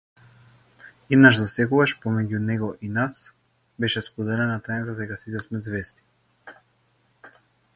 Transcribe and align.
Еднаш 1.17 1.35
засекогаш, 1.41 1.91
помеѓу 2.05 2.39
него 2.45 2.69
и 2.87 2.89
нас, 2.95 3.17
беше 3.85 4.03
споделена 4.07 4.57
тајната 4.69 4.97
дека 5.03 5.19
сите 5.25 5.43
сме 5.45 5.61
ѕвезди. 5.61 7.41